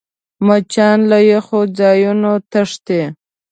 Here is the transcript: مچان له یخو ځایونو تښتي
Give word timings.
مچان 0.45 0.99
له 1.09 1.17
یخو 1.31 1.59
ځایونو 1.79 2.31
تښتي 2.51 3.01